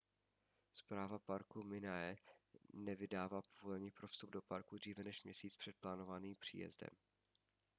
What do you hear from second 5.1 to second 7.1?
měsíc před plánovaným příjezdem